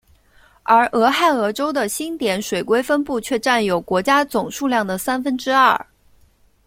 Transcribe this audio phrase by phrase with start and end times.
[0.63, 5.79] 而俄亥俄州的星点水龟分布却占有国家总数量的三分之二。